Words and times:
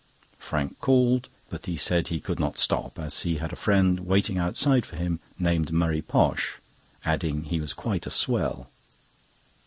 Frank 0.39 0.79
called, 0.79 1.29
but 1.51 1.67
said 1.77 2.07
he 2.07 2.19
could 2.19 2.39
not 2.39 2.57
stop, 2.57 2.97
as 2.97 3.21
he 3.21 3.35
had 3.37 3.53
a 3.53 3.55
friend 3.55 3.99
waiting 3.99 4.39
outside 4.39 4.83
for 4.83 4.95
him, 4.95 5.19
named 5.37 5.71
Murray 5.71 6.01
Posh, 6.01 6.57
adding 7.05 7.43
he 7.43 7.61
was 7.61 7.73
quite 7.75 8.07
a 8.07 8.09
swell. 8.09 8.67